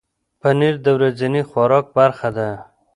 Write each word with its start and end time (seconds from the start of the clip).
پنېر 0.41 0.75
د 0.85 0.87
ورځني 0.97 1.41
خوراک 1.49 1.85
برخه 1.97 2.29
ده. 2.37 2.49